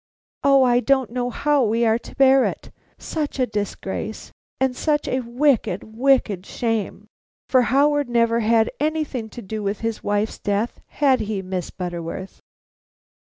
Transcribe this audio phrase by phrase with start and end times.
[0.43, 2.71] O, I don't know how we are to bear it!
[2.97, 7.05] Such a disgrace, and such a wicked, wicked shame!
[7.47, 12.39] For Howard never had anything to do with his wife's death, had he, Miss Butterworth?"